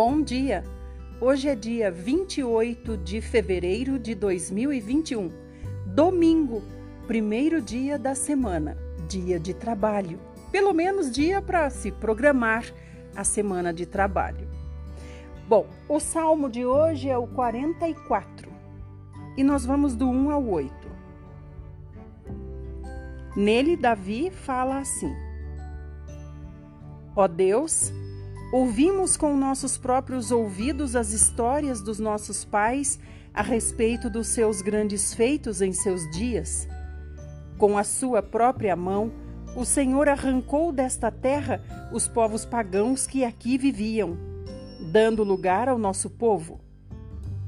Bom 0.00 0.22
dia! 0.22 0.62
Hoje 1.20 1.48
é 1.48 1.56
dia 1.56 1.90
28 1.90 2.96
de 2.98 3.20
fevereiro 3.20 3.98
de 3.98 4.14
2021, 4.14 5.28
domingo, 5.86 6.62
primeiro 7.08 7.60
dia 7.60 7.98
da 7.98 8.14
semana, 8.14 8.78
dia 9.08 9.40
de 9.40 9.52
trabalho. 9.52 10.20
Pelo 10.52 10.72
menos 10.72 11.10
dia 11.10 11.42
para 11.42 11.68
se 11.68 11.90
programar 11.90 12.64
a 13.16 13.24
semana 13.24 13.74
de 13.74 13.86
trabalho. 13.86 14.48
Bom, 15.48 15.66
o 15.88 15.98
salmo 15.98 16.48
de 16.48 16.64
hoje 16.64 17.08
é 17.08 17.18
o 17.18 17.26
44 17.26 18.52
e 19.36 19.42
nós 19.42 19.66
vamos 19.66 19.96
do 19.96 20.08
1 20.08 20.30
ao 20.30 20.46
8. 20.46 20.72
Nele, 23.34 23.76
Davi 23.76 24.30
fala 24.30 24.78
assim: 24.78 25.12
Ó 27.16 27.26
Deus, 27.26 27.92
ouvimos 28.52 29.16
com 29.16 29.36
nossos 29.36 29.76
próprios 29.76 30.30
ouvidos 30.30 30.96
as 30.96 31.12
histórias 31.12 31.82
dos 31.82 31.98
nossos 31.98 32.44
pais 32.44 32.98
a 33.34 33.42
respeito 33.42 34.08
dos 34.08 34.28
seus 34.28 34.62
grandes 34.62 35.12
feitos 35.12 35.60
em 35.60 35.72
seus 35.72 36.08
dias. 36.10 36.66
Com 37.58 37.76
a 37.76 37.84
sua 37.84 38.22
própria 38.22 38.74
mão, 38.74 39.12
o 39.56 39.64
Senhor 39.64 40.08
arrancou 40.08 40.72
desta 40.72 41.10
terra 41.10 41.62
os 41.92 42.06
povos 42.06 42.44
pagãos 42.44 43.06
que 43.06 43.24
aqui 43.24 43.58
viviam, 43.58 44.16
dando 44.92 45.24
lugar 45.24 45.68
ao 45.68 45.78
nosso 45.78 46.08
povo. 46.08 46.60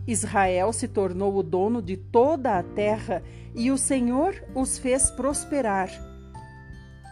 Israel 0.06 0.72
se 0.72 0.88
tornou 0.88 1.36
o 1.36 1.42
dono 1.42 1.80
de 1.80 1.96
toda 1.96 2.58
a 2.58 2.62
terra 2.62 3.22
e 3.54 3.70
o 3.70 3.78
Senhor 3.78 4.34
os 4.54 4.78
fez 4.78 5.10
prosperar. 5.10 5.88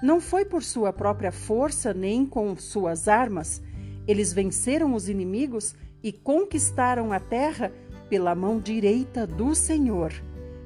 Não 0.02 0.20
foi 0.20 0.44
por 0.44 0.62
sua 0.62 0.92
própria 0.92 1.32
força 1.32 1.92
nem 1.92 2.24
com 2.24 2.56
suas 2.56 3.08
armas. 3.08 3.62
Eles 4.08 4.32
venceram 4.32 4.94
os 4.94 5.08
inimigos 5.08 5.76
e 6.02 6.10
conquistaram 6.10 7.12
a 7.12 7.20
terra 7.20 7.70
pela 8.08 8.34
mão 8.34 8.58
direita 8.58 9.26
do 9.26 9.54
Senhor, 9.54 10.12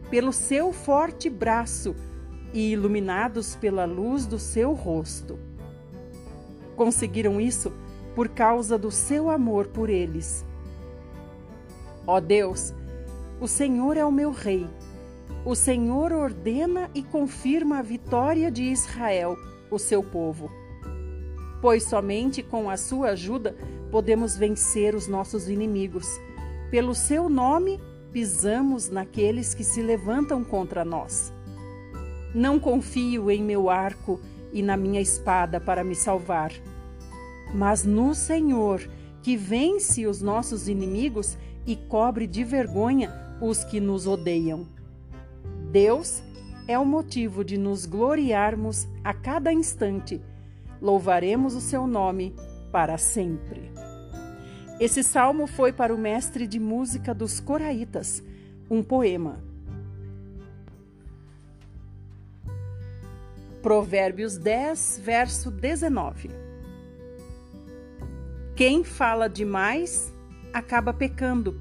pelo 0.09 0.33
seu 0.33 0.73
forte 0.73 1.29
braço 1.29 1.95
e 2.55 2.71
iluminados 2.73 3.57
pela 3.57 3.84
luz 3.84 4.25
do 4.25 4.39
seu 4.39 4.73
rosto. 4.73 5.39
Conseguiram 6.77 7.41
isso 7.41 7.73
por 8.15 8.29
causa 8.29 8.79
do 8.79 8.91
seu 8.91 9.29
amor 9.29 9.67
por 9.67 9.91
eles. 9.91 10.47
Ó 12.06 12.21
Deus, 12.21 12.73
o 13.41 13.49
Senhor 13.49 13.97
é 13.97 14.05
o 14.05 14.12
meu 14.12 14.31
Rei 14.31 14.67
o 15.45 15.56
Senhor 15.56 16.12
ordena 16.12 16.89
e 16.95 17.03
confirma 17.03 17.79
a 17.79 17.83
vitória 17.83 18.49
de 18.49 18.62
Israel, 18.62 19.37
o 19.69 19.77
seu 19.77 20.01
povo. 20.01 20.49
Pois 21.63 21.85
somente 21.85 22.43
com 22.43 22.69
a 22.69 22.77
sua 22.77 23.11
ajuda 23.11 23.57
podemos 23.91 24.37
vencer 24.37 24.95
os 24.95 25.07
nossos 25.07 25.49
inimigos. 25.49 26.07
Pelo 26.71 26.95
seu 26.95 27.29
nome, 27.29 27.81
pisamos 28.13 28.91
naqueles 28.91 29.55
que 29.55 29.63
se 29.63 29.81
levantam 29.81 30.43
contra 30.43 30.85
nós. 30.85 31.33
Não 32.35 32.59
confio 32.59 33.31
em 33.31 33.43
meu 33.43 33.71
arco 33.71 34.21
e 34.53 34.61
na 34.61 34.77
minha 34.77 35.01
espada 35.01 35.61
para 35.61 35.85
me 35.85 35.95
salvar, 35.95 36.53
mas 37.55 37.85
no 37.85 38.15
Senhor, 38.15 38.81
que 39.23 39.37
vence 39.37 40.07
os 40.07 40.21
nossos 40.21 40.69
inimigos 40.69 41.39
e 41.65 41.77
cobre 41.77 42.27
de 42.27 42.43
vergonha 42.43 43.13
os 43.41 43.63
que 43.63 43.81
nos 43.81 44.07
odeiam. 44.07 44.67
Deus 45.71 46.23
é 46.67 46.79
o 46.79 46.85
motivo 46.85 47.45
de 47.45 47.57
nos 47.57 47.87
gloriarmos 47.87 48.89
a 49.05 49.15
cada 49.15 49.53
instante. 49.53 50.21
Louvaremos 50.83 51.55
o 51.55 51.61
seu 51.61 51.86
nome 51.86 52.34
para 52.72 52.98
sempre. 52.98 53.70
Esse 54.80 55.05
salmo 55.05 55.47
foi 55.47 55.72
para 55.72 55.94
o 55.94 55.98
mestre 55.98 56.44
de 56.44 56.58
música 56.58 57.14
dos 57.14 57.38
Coraitas, 57.38 58.20
um 58.69 58.82
poema. 58.82 59.38
Provérbios 63.62 64.37
10, 64.37 65.03
verso 65.04 65.53
19. 65.53 66.31
Quem 68.56 68.82
fala 68.82 69.28
demais 69.28 70.12
acaba 70.53 70.92
pecando. 70.92 71.60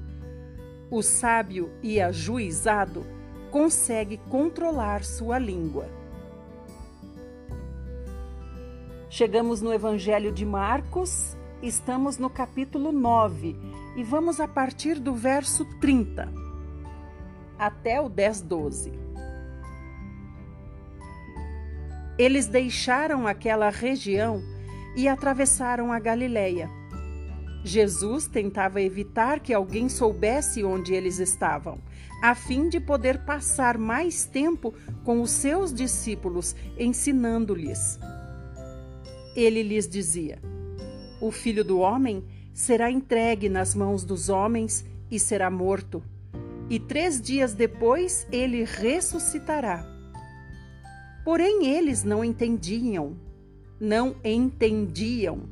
O 0.90 1.00
sábio 1.00 1.70
e 1.80 2.00
ajuizado 2.00 3.06
consegue 3.52 4.16
controlar 4.28 5.04
sua 5.04 5.38
língua. 5.38 6.01
Chegamos 9.12 9.60
no 9.60 9.74
Evangelho 9.74 10.32
de 10.32 10.46
Marcos, 10.46 11.36
estamos 11.62 12.16
no 12.16 12.30
capítulo 12.30 12.90
9 12.90 13.54
e 13.94 14.02
vamos 14.02 14.40
a 14.40 14.48
partir 14.48 14.98
do 14.98 15.14
verso 15.14 15.66
30 15.80 16.32
até 17.58 18.00
o 18.00 18.08
10, 18.08 18.40
12. 18.40 18.92
Eles 22.16 22.46
deixaram 22.46 23.26
aquela 23.26 23.68
região 23.68 24.42
e 24.96 25.06
atravessaram 25.06 25.92
a 25.92 25.98
Galileia. 25.98 26.70
Jesus 27.62 28.26
tentava 28.26 28.80
evitar 28.80 29.40
que 29.40 29.52
alguém 29.52 29.90
soubesse 29.90 30.64
onde 30.64 30.94
eles 30.94 31.18
estavam, 31.18 31.78
a 32.22 32.34
fim 32.34 32.66
de 32.70 32.80
poder 32.80 33.26
passar 33.26 33.76
mais 33.76 34.24
tempo 34.24 34.72
com 35.04 35.20
os 35.20 35.32
seus 35.32 35.70
discípulos, 35.70 36.56
ensinando-lhes. 36.78 38.00
Ele 39.34 39.62
lhes 39.62 39.88
dizia: 39.88 40.38
O 41.20 41.30
filho 41.30 41.64
do 41.64 41.78
homem 41.78 42.24
será 42.52 42.90
entregue 42.90 43.48
nas 43.48 43.74
mãos 43.74 44.04
dos 44.04 44.28
homens 44.28 44.84
e 45.10 45.18
será 45.18 45.50
morto, 45.50 46.02
e 46.68 46.78
três 46.78 47.20
dias 47.20 47.54
depois 47.54 48.26
ele 48.30 48.64
ressuscitará. 48.64 49.86
Porém, 51.24 51.66
eles 51.66 52.02
não 52.02 52.24
entendiam, 52.24 53.16
não 53.80 54.16
entendiam 54.24 55.48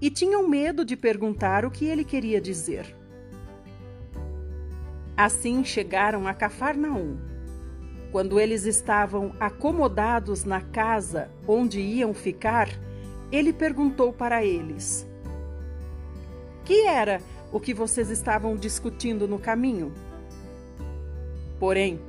e 0.00 0.10
tinham 0.10 0.46
medo 0.46 0.84
de 0.84 0.96
perguntar 0.96 1.64
o 1.64 1.70
que 1.70 1.86
ele 1.86 2.04
queria 2.04 2.40
dizer. 2.40 2.94
Assim 5.16 5.64
chegaram 5.64 6.26
a 6.26 6.34
Cafarnaum. 6.34 7.16
Quando 8.10 8.38
eles 8.38 8.64
estavam 8.64 9.34
acomodados 9.40 10.44
na 10.44 10.60
casa 10.60 11.30
onde 11.46 11.80
iam 11.80 12.12
ficar, 12.12 12.68
ele 13.30 13.52
perguntou 13.52 14.12
para 14.12 14.44
eles: 14.44 15.06
Que 16.64 16.86
era 16.86 17.20
o 17.52 17.60
que 17.60 17.72
vocês 17.72 18.10
estavam 18.10 18.56
discutindo 18.56 19.28
no 19.28 19.38
caminho? 19.38 19.92
Porém, 21.58 22.00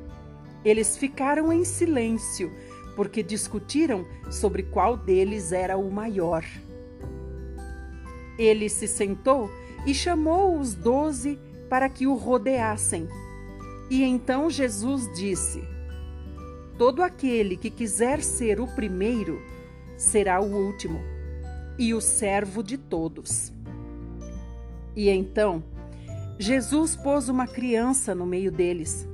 eles 0.64 0.98
ficaram 0.98 1.54
em 1.54 1.64
silêncio, 1.64 2.52
porque 2.96 3.22
discutiram 3.22 4.06
sobre 4.32 4.64
qual 4.64 4.98
deles 4.98 5.52
era 5.52 5.78
o 5.78 5.92
maior. 5.92 6.44
Ele 8.38 8.68
se 8.68 8.88
sentou 8.88 9.50
e 9.86 9.94
chamou 9.94 10.60
os 10.60 10.74
doze 10.74 11.40
para 11.70 11.88
que 11.88 12.08
o 12.08 12.16
rodeassem. 12.16 13.08
E 13.90 14.04
então 14.04 14.50
Jesus 14.50 15.12
disse: 15.14 15.64
Todo 16.78 17.04
aquele 17.04 17.56
que 17.56 17.70
quiser 17.70 18.22
ser 18.24 18.60
o 18.60 18.68
primeiro 18.68 19.42
será 19.98 20.42
o 20.42 20.46
último 20.46 21.00
e 21.78 21.94
o 21.94 22.02
servo 22.02 22.64
de 22.64 22.78
todos. 22.78 23.52
E 24.96 25.10
então 25.10 25.64
Jesus 26.40 26.96
pôs 26.96 27.30
uma 27.30 27.48
criança 27.48 28.14
no 28.14 28.26
meio 28.26 28.52
deles, 28.52 29.08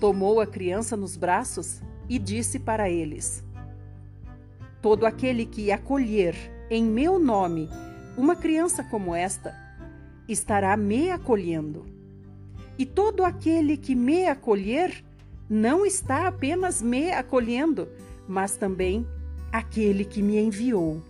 tomou 0.00 0.40
a 0.40 0.46
criança 0.46 0.96
nos 0.96 1.16
braços 1.16 1.80
e 2.08 2.18
disse 2.18 2.58
para 2.58 2.90
eles: 2.90 3.44
Todo 4.80 5.06
aquele 5.06 5.46
que 5.46 5.70
acolher 5.70 6.34
em 6.70 6.84
meu 6.84 7.18
nome 7.18 7.68
uma 8.16 8.36
criança 8.36 8.84
como 8.84 9.14
esta 9.14 9.54
estará 10.28 10.76
me 10.76 11.10
acolhendo. 11.10 11.86
E 12.78 12.86
todo 12.86 13.24
aquele 13.24 13.76
que 13.76 13.94
me 13.94 14.26
acolher 14.26 15.04
não 15.48 15.84
está 15.84 16.26
apenas 16.26 16.80
me 16.80 17.12
acolhendo, 17.12 17.88
mas 18.26 18.56
também 18.56 19.06
aquele 19.52 20.04
que 20.04 20.22
me 20.22 20.38
enviou. 20.38 21.02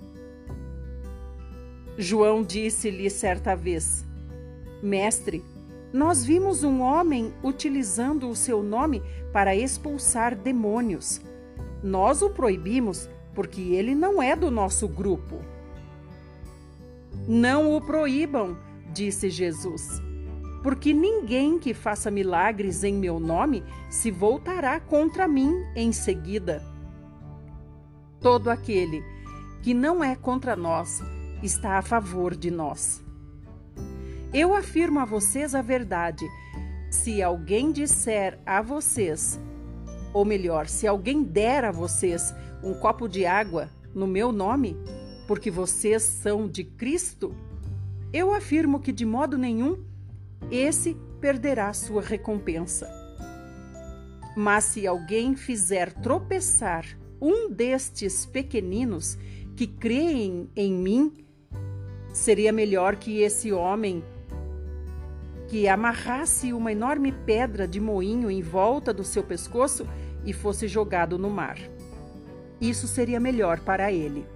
João 1.97 2.43
disse-lhe 2.43 3.09
certa 3.09 3.55
vez: 3.55 4.05
Mestre, 4.83 5.45
nós 5.93 6.25
vimos 6.25 6.65
um 6.65 6.81
homem 6.81 7.33
utilizando 7.43 8.29
o 8.29 8.35
seu 8.35 8.63
nome 8.63 9.03
para 9.33 9.55
expulsar 9.55 10.35
demônios. 10.35 11.21
Nós 11.83 12.23
o 12.23 12.31
proibimos 12.31 13.09
porque 13.35 13.61
ele 13.61 13.95
não 13.95 14.23
é 14.23 14.35
do 14.35 14.51
nosso 14.51 14.89
grupo. 14.89 15.41
Não 17.29 17.77
o 17.77 17.81
proíbam, 17.81 18.57
disse 18.93 19.31
Jesus, 19.31 20.01
porque 20.63 20.93
ninguém 20.93 21.59
que 21.59 21.75
faça 21.75 22.11
milagres 22.11 22.83
em 22.85 22.95
meu 22.95 23.21
nome 23.21 23.63
se 23.91 24.11
voltará 24.11 24.81
contra 24.81 25.29
mim 25.29 25.55
em 25.77 25.93
seguida. 25.93 26.72
Todo 28.23 28.51
aquele 28.51 29.03
que 29.63 29.75
não 29.75 30.03
é 30.03 30.15
contra 30.15 30.55
nós 30.55 31.03
está 31.43 31.77
a 31.77 31.83
favor 31.83 32.37
de 32.37 32.53
nós. 32.53 33.03
Eu 34.33 34.55
afirmo 34.55 35.01
a 35.01 35.05
vocês 35.05 35.57
a 35.57 35.61
verdade. 35.61 36.25
Se 36.89 37.21
alguém 37.21 37.73
disser 37.73 38.39
a 38.47 38.63
vocês, 38.63 39.41
ou 40.15 40.25
melhor, 40.25 40.69
se 40.69 40.87
alguém 40.87 41.25
der 41.25 41.65
a 41.65 41.73
vocês 41.73 42.33
um 42.63 42.75
copo 42.75 43.09
de 43.09 43.27
água 43.27 43.69
no 43.93 44.07
meu 44.07 44.31
nome, 44.31 44.77
porque 45.27 45.51
vocês 45.51 46.05
são 46.05 46.47
de 46.47 46.63
Cristo, 46.63 47.35
eu 48.13 48.33
afirmo 48.33 48.79
que 48.79 48.93
de 48.93 49.05
modo 49.05 49.37
nenhum 49.37 49.83
esse 50.49 50.97
perderá 51.21 51.73
sua 51.73 52.03
recompensa. 52.03 52.89
Mas 54.37 54.65
se 54.65 54.87
alguém 54.87 55.35
fizer 55.35 55.93
tropeçar 55.93 56.85
um 57.23 57.49
destes 57.49 58.27
pequeninos 58.27 59.17
que 59.55 59.65
creem 59.65 60.51
em 60.57 60.73
mim, 60.73 61.25
seria 62.13 62.51
melhor 62.53 62.97
que 62.97 63.21
esse 63.23 63.53
homem 63.53 64.03
que 65.47 65.69
amarrasse 65.69 66.53
uma 66.53 66.73
enorme 66.73 67.13
pedra 67.13 67.69
de 67.69 67.79
moinho 67.79 68.29
em 68.29 68.43
volta 68.43 68.93
do 68.93 69.05
seu 69.05 69.23
pescoço 69.23 69.87
e 70.25 70.33
fosse 70.33 70.67
jogado 70.67 71.17
no 71.17 71.31
mar. 71.31 71.59
Isso 72.61 72.89
seria 72.89 73.21
melhor 73.21 73.61
para 73.61 73.93
ele. 73.93 74.27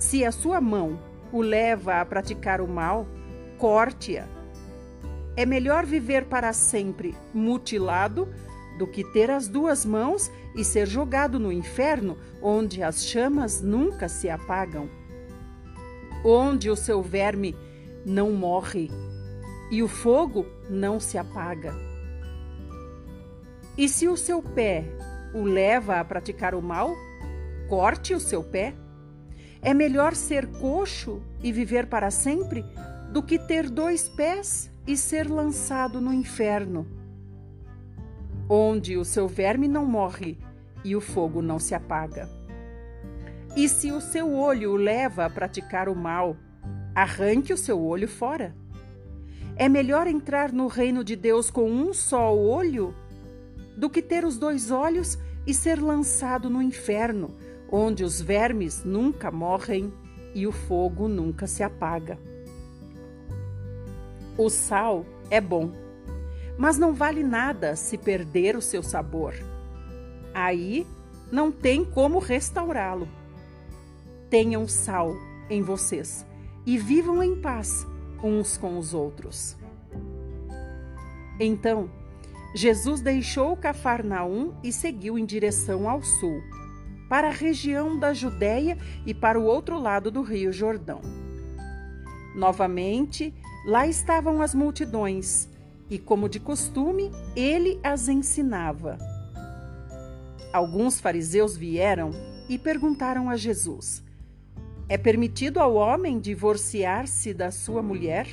Se 0.00 0.24
a 0.24 0.32
sua 0.32 0.60
mão 0.60 0.98
o 1.30 1.42
leva 1.42 2.00
a 2.00 2.04
praticar 2.04 2.60
o 2.60 2.66
mal, 2.66 3.06
corte-a. 3.56 4.26
É 5.36 5.46
melhor 5.46 5.86
viver 5.86 6.24
para 6.24 6.52
sempre 6.52 7.14
mutilado 7.32 8.26
do 8.80 8.86
que 8.86 9.04
ter 9.04 9.30
as 9.30 9.46
duas 9.46 9.84
mãos 9.84 10.32
e 10.56 10.64
ser 10.64 10.88
jogado 10.88 11.38
no 11.38 11.52
inferno, 11.52 12.16
onde 12.40 12.82
as 12.82 13.04
chamas 13.04 13.60
nunca 13.60 14.08
se 14.08 14.30
apagam, 14.30 14.88
onde 16.24 16.70
o 16.70 16.74
seu 16.74 17.02
verme 17.02 17.54
não 18.06 18.32
morre 18.32 18.90
e 19.70 19.82
o 19.82 19.88
fogo 19.88 20.46
não 20.70 20.98
se 20.98 21.18
apaga. 21.18 21.74
E 23.76 23.86
se 23.86 24.08
o 24.08 24.16
seu 24.16 24.42
pé 24.42 24.86
o 25.34 25.42
leva 25.42 26.00
a 26.00 26.04
praticar 26.04 26.54
o 26.54 26.62
mal, 26.62 26.96
corte 27.68 28.14
o 28.14 28.20
seu 28.20 28.42
pé. 28.42 28.72
É 29.60 29.74
melhor 29.74 30.14
ser 30.14 30.46
coxo 30.52 31.20
e 31.42 31.52
viver 31.52 31.86
para 31.86 32.10
sempre 32.10 32.64
do 33.12 33.22
que 33.22 33.38
ter 33.38 33.68
dois 33.68 34.08
pés 34.08 34.70
e 34.86 34.96
ser 34.96 35.30
lançado 35.30 36.00
no 36.00 36.14
inferno, 36.14 36.99
onde 38.52 38.96
o 38.96 39.04
seu 39.04 39.28
verme 39.28 39.68
não 39.68 39.86
morre 39.86 40.36
e 40.84 40.96
o 40.96 41.00
fogo 41.00 41.40
não 41.40 41.60
se 41.60 41.72
apaga. 41.72 42.28
E 43.56 43.68
se 43.68 43.92
o 43.92 44.00
seu 44.00 44.34
olho 44.34 44.72
o 44.72 44.76
leva 44.76 45.24
a 45.24 45.30
praticar 45.30 45.88
o 45.88 45.94
mal, 45.94 46.36
arranque 46.92 47.52
o 47.52 47.56
seu 47.56 47.80
olho 47.80 48.08
fora. 48.08 48.52
É 49.54 49.68
melhor 49.68 50.08
entrar 50.08 50.52
no 50.52 50.66
reino 50.66 51.04
de 51.04 51.14
Deus 51.14 51.48
com 51.48 51.70
um 51.70 51.94
só 51.94 52.36
olho 52.36 52.92
do 53.76 53.88
que 53.88 54.02
ter 54.02 54.24
os 54.24 54.36
dois 54.36 54.72
olhos 54.72 55.16
e 55.46 55.54
ser 55.54 55.80
lançado 55.80 56.50
no 56.50 56.60
inferno, 56.60 57.30
onde 57.70 58.02
os 58.02 58.20
vermes 58.20 58.82
nunca 58.84 59.30
morrem 59.30 59.92
e 60.34 60.44
o 60.44 60.50
fogo 60.50 61.06
nunca 61.06 61.46
se 61.46 61.62
apaga. 61.62 62.18
O 64.36 64.48
sal 64.50 65.06
é 65.30 65.40
bom, 65.40 65.70
mas 66.60 66.76
não 66.76 66.92
vale 66.92 67.22
nada 67.22 67.74
se 67.74 67.96
perder 67.96 68.54
o 68.54 68.60
seu 68.60 68.82
sabor. 68.82 69.32
Aí 70.34 70.86
não 71.32 71.50
tem 71.50 71.86
como 71.86 72.18
restaurá-lo. 72.18 73.08
Tenham 74.28 74.68
sal 74.68 75.16
em 75.48 75.62
vocês 75.62 76.26
e 76.66 76.76
vivam 76.76 77.22
em 77.22 77.40
paz 77.40 77.86
uns 78.22 78.58
com 78.58 78.78
os 78.78 78.92
outros. 78.92 79.56
Então, 81.40 81.90
Jesus 82.54 83.00
deixou 83.00 83.56
Cafarnaum 83.56 84.52
e 84.62 84.70
seguiu 84.70 85.18
em 85.18 85.24
direção 85.24 85.88
ao 85.88 86.02
sul, 86.02 86.42
para 87.08 87.28
a 87.28 87.32
região 87.32 87.98
da 87.98 88.12
Judéia 88.12 88.76
e 89.06 89.14
para 89.14 89.40
o 89.40 89.44
outro 89.44 89.78
lado 89.78 90.10
do 90.10 90.20
Rio 90.20 90.52
Jordão. 90.52 91.00
Novamente, 92.36 93.34
lá 93.64 93.86
estavam 93.86 94.42
as 94.42 94.54
multidões, 94.54 95.48
e 95.90 95.98
como 95.98 96.28
de 96.28 96.38
costume, 96.38 97.10
ele 97.34 97.80
as 97.82 98.08
ensinava. 98.08 98.96
Alguns 100.52 101.00
fariseus 101.00 101.56
vieram 101.56 102.10
e 102.48 102.56
perguntaram 102.56 103.28
a 103.28 103.36
Jesus: 103.36 104.02
é 104.88 104.98
permitido 104.98 105.58
ao 105.60 105.74
homem 105.74 106.18
divorciar-se 106.18 107.32
da 107.32 107.50
sua 107.50 107.82
mulher? 107.82 108.26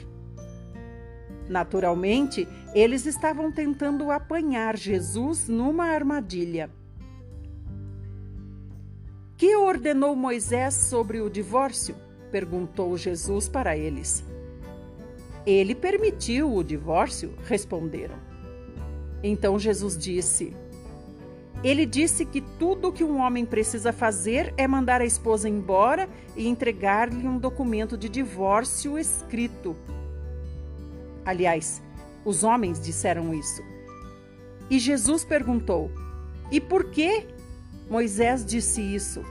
Naturalmente, 1.48 2.48
eles 2.74 3.06
estavam 3.06 3.52
tentando 3.52 4.12
apanhar 4.12 4.76
Jesus 4.76 5.48
numa 5.48 5.86
armadilha. 5.86 6.70
Que 9.38 9.56
ordenou 9.56 10.16
Moisés 10.16 10.74
sobre 10.74 11.22
o 11.22 11.30
divórcio? 11.30 11.96
perguntou 12.32 12.98
Jesus 12.98 13.48
para 13.48 13.78
eles. 13.78 14.26
Ele 15.48 15.74
permitiu 15.74 16.54
o 16.54 16.64
divórcio, 16.64 17.34
responderam. 17.48 18.18
Então 19.24 19.58
Jesus 19.58 19.98
disse: 19.98 20.54
ele 21.64 21.86
disse 21.86 22.24
que 22.24 22.40
tudo 22.40 22.90
o 22.90 22.94
que 22.94 23.04
um 23.04 23.20
homem 23.20 23.46
precisa 23.46 23.92
fazer 23.92 24.54
é 24.58 24.68
mandar 24.68 25.02
a 25.02 25.06
esposa 25.06 25.50
embora 25.50 26.08
e 26.36 26.48
entregar-lhe 26.48 27.28
um 27.28 27.40
documento 27.40 27.98
de 27.98 28.08
divórcio 28.08 28.98
escrito. 28.98 29.76
Aliás, 31.26 31.82
os 32.24 32.44
homens 32.44 32.80
disseram 32.80 33.34
isso. 33.34 33.64
E 34.70 34.78
Jesus 34.78 35.24
perguntou: 35.24 35.92
E 36.52 36.62
por 36.62 36.92
que 36.92 37.26
Moisés 37.90 38.46
disse 38.46 38.82
isso? 38.82 39.26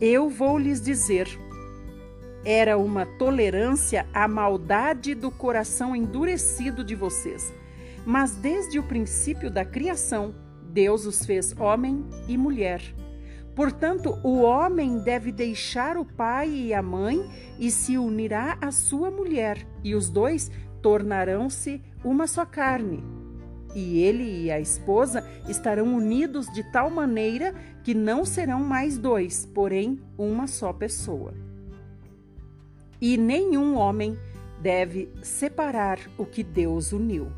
Eu 0.00 0.30
vou 0.30 0.56
lhes 0.56 0.80
dizer. 0.80 1.28
Era 2.44 2.78
uma 2.78 3.04
tolerância 3.04 4.06
à 4.14 4.26
maldade 4.26 5.14
do 5.14 5.30
coração 5.30 5.94
endurecido 5.94 6.82
de 6.82 6.94
vocês 6.94 7.52
mas 8.04 8.32
desde 8.32 8.78
o 8.78 8.82
princípio 8.82 9.50
da 9.50 9.64
criação, 9.64 10.34
Deus 10.72 11.06
os 11.06 11.24
fez 11.24 11.54
homem 11.58 12.04
e 12.28 12.36
mulher. 12.38 12.82
Portanto, 13.54 14.18
o 14.22 14.40
homem 14.40 14.98
deve 14.98 15.32
deixar 15.32 15.96
o 15.96 16.04
pai 16.04 16.48
e 16.48 16.74
a 16.74 16.80
mãe 16.80 17.28
e 17.58 17.70
se 17.70 17.98
unirá 17.98 18.56
à 18.60 18.70
sua 18.70 19.10
mulher, 19.10 19.66
e 19.82 19.94
os 19.94 20.08
dois 20.08 20.50
tornarão-se 20.80 21.82
uma 22.04 22.26
só 22.26 22.46
carne. 22.46 23.04
E 23.74 24.02
ele 24.02 24.44
e 24.44 24.50
a 24.50 24.58
esposa 24.58 25.24
estarão 25.48 25.94
unidos 25.94 26.46
de 26.52 26.62
tal 26.72 26.90
maneira 26.90 27.54
que 27.84 27.94
não 27.94 28.24
serão 28.24 28.60
mais 28.60 28.96
dois, 28.96 29.46
porém 29.46 30.00
uma 30.16 30.46
só 30.46 30.72
pessoa. 30.72 31.49
E 33.00 33.16
nenhum 33.16 33.76
homem 33.76 34.18
deve 34.60 35.10
separar 35.22 35.98
o 36.18 36.26
que 36.26 36.42
Deus 36.42 36.92
uniu. 36.92 37.32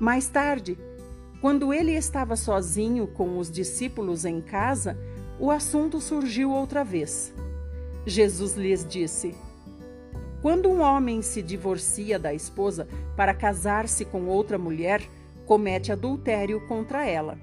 Mais 0.00 0.28
tarde, 0.28 0.78
quando 1.40 1.72
ele 1.72 1.92
estava 1.92 2.34
sozinho 2.34 3.06
com 3.06 3.38
os 3.38 3.50
discípulos 3.50 4.24
em 4.24 4.40
casa, 4.40 4.96
o 5.38 5.50
assunto 5.50 6.00
surgiu 6.00 6.50
outra 6.50 6.82
vez. 6.82 7.32
Jesus 8.06 8.54
lhes 8.54 8.86
disse: 8.86 9.34
Quando 10.40 10.70
um 10.70 10.80
homem 10.80 11.20
se 11.20 11.42
divorcia 11.42 12.18
da 12.18 12.32
esposa 12.32 12.88
para 13.16 13.34
casar-se 13.34 14.04
com 14.04 14.26
outra 14.26 14.56
mulher, 14.56 15.02
comete 15.46 15.92
adultério 15.92 16.66
contra 16.66 17.06
ela. 17.06 17.38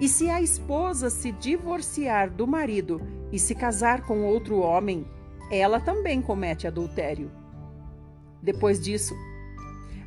E 0.00 0.08
se 0.08 0.30
a 0.30 0.40
esposa 0.40 1.10
se 1.10 1.32
divorciar 1.32 2.30
do 2.30 2.46
marido 2.46 3.00
e 3.32 3.38
se 3.38 3.54
casar 3.54 4.02
com 4.02 4.24
outro 4.24 4.58
homem, 4.58 5.06
ela 5.50 5.80
também 5.80 6.20
comete 6.20 6.66
adultério. 6.66 7.30
Depois 8.42 8.80
disso, 8.80 9.14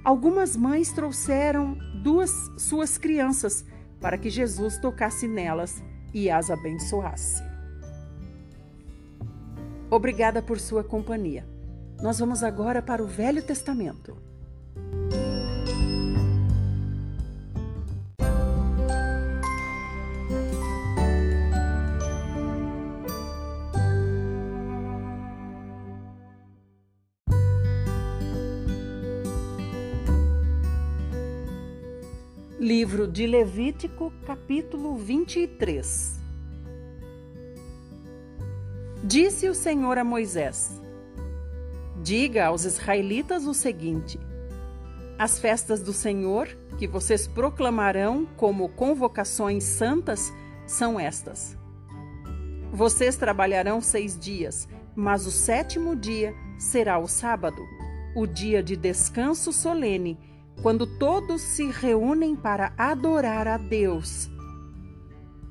Algumas 0.03 0.57
mães 0.57 0.91
trouxeram 0.91 1.77
duas 2.01 2.31
suas 2.57 2.97
crianças 2.97 3.63
para 3.99 4.17
que 4.17 4.31
Jesus 4.31 4.79
tocasse 4.79 5.27
nelas 5.27 5.81
e 6.11 6.27
as 6.27 6.49
abençoasse. 6.49 7.43
Obrigada 9.91 10.41
por 10.41 10.59
sua 10.59 10.83
companhia. 10.83 11.47
Nós 12.01 12.17
vamos 12.17 12.43
agora 12.43 12.81
para 12.81 13.03
o 13.03 13.07
Velho 13.07 13.43
Testamento. 13.43 14.17
Livro 32.63 33.07
de 33.07 33.25
Levítico, 33.25 34.13
capítulo 34.23 34.95
23 34.95 36.21
Disse 39.03 39.49
o 39.49 39.55
Senhor 39.55 39.97
a 39.97 40.03
Moisés: 40.03 40.79
Diga 42.03 42.45
aos 42.45 42.63
israelitas 42.63 43.47
o 43.47 43.53
seguinte: 43.55 44.19
As 45.17 45.39
festas 45.39 45.81
do 45.81 45.91
Senhor, 45.91 46.49
que 46.77 46.85
vocês 46.85 47.25
proclamarão 47.25 48.27
como 48.37 48.69
convocações 48.69 49.63
santas, 49.63 50.31
são 50.67 50.99
estas. 50.99 51.57
Vocês 52.71 53.15
trabalharão 53.15 53.81
seis 53.81 54.15
dias, 54.15 54.69
mas 54.95 55.25
o 55.25 55.31
sétimo 55.31 55.95
dia 55.95 56.35
será 56.59 56.99
o 56.99 57.07
sábado, 57.07 57.63
o 58.15 58.27
dia 58.27 58.61
de 58.61 58.75
descanso 58.75 59.51
solene, 59.51 60.30
quando 60.61 60.85
todos 60.85 61.41
se 61.41 61.71
reúnem 61.71 62.35
para 62.35 62.73
adorar 62.77 63.47
a 63.47 63.57
Deus. 63.57 64.29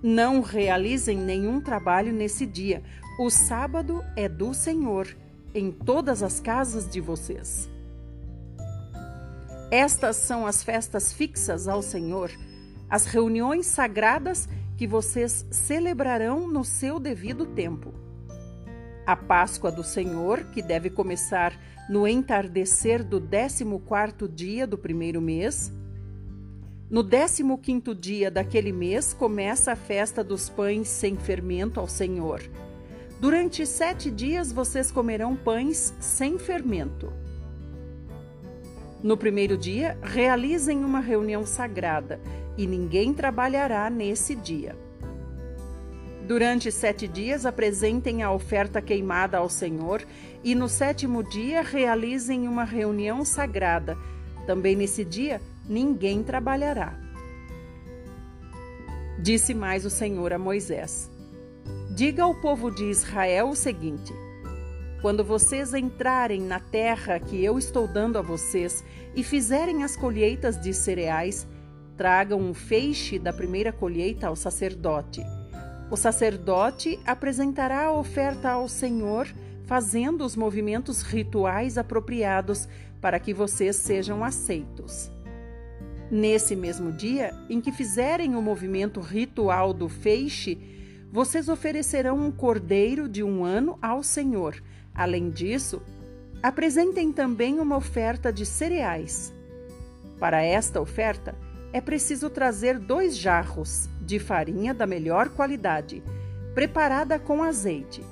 Não 0.03 0.41
realizem 0.41 1.19
nenhum 1.19 1.61
trabalho 1.61 2.13
nesse 2.13 2.47
dia. 2.47 2.83
O 3.19 3.29
sábado 3.29 4.03
é 4.17 4.29
do 4.29 4.55
Senhor 4.55 5.09
em 5.55 5.71
todas 5.71 6.23
as 6.23 6.41
casas 6.41 6.89
de 6.89 7.01
vocês. 7.01 7.69
Estas 9.71 10.17
são 10.17 10.47
as 10.47 10.63
festas 10.63 11.13
fixas 11.13 11.69
ao 11.69 11.83
Senhor, 11.83 12.31
as 12.89 13.05
reuniões 13.05 13.67
sagradas 13.67 14.49
que 14.77 14.87
vocês 14.87 15.47
celebrarão 15.51 16.49
no 16.49 16.65
seu 16.65 16.99
devido 16.99 17.47
tempo. 17.47 17.93
A 19.11 19.17
Páscoa 19.17 19.73
do 19.73 19.83
Senhor, 19.83 20.45
que 20.53 20.63
deve 20.63 20.89
começar 20.89 21.53
no 21.89 22.07
entardecer 22.07 23.03
do 23.03 23.19
décimo 23.19 23.81
quarto 23.81 24.29
dia 24.29 24.69
do 24.69 24.79
primeiro 24.79 25.21
mês. 25.21 25.73
No 26.89 27.03
décimo 27.03 27.59
quinto 27.59 27.93
dia 27.93 28.31
daquele 28.31 28.71
mês 28.71 29.13
começa 29.13 29.73
a 29.73 29.75
festa 29.75 30.23
dos 30.23 30.49
pães 30.49 30.87
sem 30.87 31.17
fermento 31.17 31.81
ao 31.81 31.89
Senhor. 31.89 32.41
Durante 33.19 33.67
sete 33.67 34.13
dias 34.13 34.53
vocês 34.53 34.93
comerão 34.93 35.35
pães 35.35 35.93
sem 35.99 36.39
fermento. 36.39 37.13
No 39.03 39.17
primeiro 39.17 39.59
dia, 39.59 39.99
realizem 40.05 40.85
uma 40.85 41.01
reunião 41.01 41.45
sagrada 41.45 42.21
e 42.57 42.65
ninguém 42.65 43.13
trabalhará 43.13 43.91
nesse 43.91 44.37
dia. 44.37 44.77
Durante 46.31 46.71
sete 46.71 47.09
dias, 47.09 47.45
apresentem 47.45 48.23
a 48.23 48.31
oferta 48.31 48.81
queimada 48.81 49.39
ao 49.39 49.49
Senhor 49.49 50.07
e 50.45 50.55
no 50.55 50.69
sétimo 50.69 51.25
dia, 51.25 51.61
realizem 51.61 52.47
uma 52.47 52.63
reunião 52.63 53.25
sagrada. 53.25 53.99
Também 54.47 54.77
nesse 54.77 55.05
dia, 55.05 55.43
ninguém 55.69 56.23
trabalhará. 56.23 56.97
Disse 59.19 59.53
mais 59.53 59.85
o 59.85 59.91
Senhor 59.91 60.33
a 60.33 60.39
Moisés: 60.39 61.11
Diga 61.97 62.23
ao 62.23 62.33
povo 62.33 62.71
de 62.71 62.85
Israel 62.85 63.49
o 63.49 63.57
seguinte: 63.57 64.13
quando 65.03 65.25
vocês 65.25 65.75
entrarem 65.75 66.43
na 66.43 66.61
terra 66.61 67.19
que 67.19 67.45
eu 67.45 67.59
estou 67.59 67.89
dando 67.89 68.17
a 68.19 68.23
vocês 68.23 68.85
e 69.17 69.25
fizerem 69.25 69.83
as 69.83 69.97
colheitas 69.97 70.61
de 70.61 70.73
cereais, 70.73 71.45
tragam 71.97 72.39
um 72.39 72.55
feixe 72.55 73.19
da 73.19 73.33
primeira 73.33 73.73
colheita 73.73 74.29
ao 74.29 74.37
sacerdote. 74.37 75.25
O 75.91 75.97
sacerdote 75.97 77.01
apresentará 77.05 77.87
a 77.87 77.93
oferta 77.93 78.51
ao 78.51 78.69
Senhor, 78.69 79.27
fazendo 79.67 80.25
os 80.25 80.37
movimentos 80.37 81.03
rituais 81.03 81.77
apropriados 81.77 82.69
para 83.01 83.19
que 83.19 83.35
vocês 83.35 83.75
sejam 83.75 84.23
aceitos. 84.23 85.11
Nesse 86.09 86.55
mesmo 86.55 86.93
dia 86.93 87.35
em 87.49 87.61
que 87.61 87.73
fizerem 87.73 88.37
o 88.37 88.43
movimento 88.43 89.01
ritual 89.01 89.73
do 89.73 89.89
feixe, 89.89 90.59
vocês 91.11 91.49
oferecerão 91.49 92.19
um 92.19 92.31
cordeiro 92.31 93.09
de 93.09 93.25
um 93.25 93.45
ano 93.45 93.77
ao 93.83 94.03
Senhor. 94.03 94.63
Além 94.95 95.29
disso, 95.29 95.83
apresentem 96.41 97.13
também 97.13 97.59
uma 97.59 97.77
oferta 97.77 98.33
de 98.33 98.47
cereais. 98.47 99.33
Para 100.21 100.41
esta 100.41 100.81
oferta, 100.81 101.35
é 101.73 101.81
preciso 101.81 102.31
trazer 102.31 102.79
dois 102.79 103.17
jarros 103.17 103.89
de 104.11 104.19
farinha 104.19 104.75
da 104.75 104.89
melhor 104.89 105.29
qualidade, 105.29 106.03
preparada 106.53 107.17
com 107.17 107.45
azeite. 107.45 108.03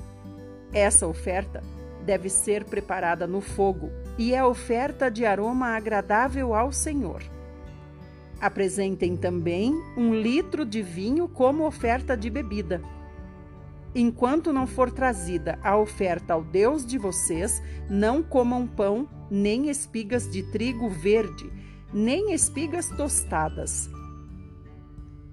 Essa 0.73 1.09
oferta 1.09 1.61
deve 2.07 2.28
ser 2.28 2.62
preparada 2.62 3.26
no 3.26 3.40
fogo 3.40 3.90
e 4.17 4.33
é 4.33 4.45
oferta 4.45 5.11
de 5.11 5.26
aroma 5.26 5.76
agradável 5.76 6.55
ao 6.55 6.71
Senhor. 6.71 7.21
Apresentem 8.40 9.17
também 9.17 9.75
um 9.97 10.14
litro 10.14 10.64
de 10.64 10.83
vinho 10.83 11.26
como 11.26 11.67
oferta 11.67 12.17
de 12.17 12.31
bebida. 12.31 12.81
Enquanto 13.93 14.52
não 14.52 14.69
for 14.69 14.93
trazida 14.93 15.59
a 15.64 15.76
oferta 15.76 16.33
ao 16.33 16.45
Deus 16.45 16.87
de 16.87 16.97
vocês, 16.97 17.61
não 17.90 18.23
comam 18.23 18.69
pão 18.69 19.09
nem 19.28 19.69
espigas 19.69 20.31
de 20.31 20.45
trigo 20.45 20.88
verde 20.88 21.50
nem 21.93 22.35
espigas 22.35 22.88
tostadas. 22.88 23.88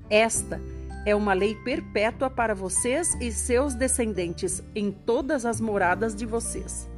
Esta 0.09 0.61
é 1.05 1.15
uma 1.15 1.33
lei 1.33 1.55
perpétua 1.55 2.29
para 2.29 2.55
vocês 2.55 3.15
e 3.21 3.31
seus 3.31 3.73
descendentes 3.73 4.63
em 4.75 4.91
todas 4.91 5.45
as 5.45 5.61
moradas 5.61 6.15
de 6.15 6.25
vocês. 6.25 6.89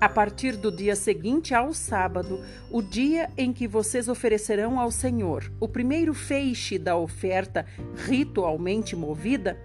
A 0.00 0.08
partir 0.08 0.56
do 0.56 0.70
dia 0.70 0.94
seguinte 0.94 1.54
ao 1.54 1.72
sábado, 1.72 2.38
o 2.70 2.82
dia 2.82 3.30
em 3.38 3.52
que 3.52 3.66
vocês 3.66 4.08
oferecerão 4.08 4.78
ao 4.78 4.90
Senhor 4.90 5.50
o 5.58 5.66
primeiro 5.66 6.12
feixe 6.12 6.78
da 6.78 6.94
oferta 6.94 7.64
ritualmente 8.06 8.94
movida, 8.94 9.58